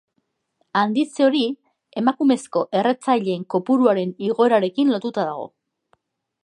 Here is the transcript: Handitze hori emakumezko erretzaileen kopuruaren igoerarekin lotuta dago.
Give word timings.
Handitze 0.79 1.25
hori 1.25 1.41
emakumezko 2.01 2.65
erretzaileen 2.79 3.45
kopuruaren 3.55 4.17
igoerarekin 4.31 4.93
lotuta 4.97 5.29
dago. 5.33 5.49